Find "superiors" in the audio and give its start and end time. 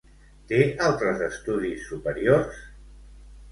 1.91-2.61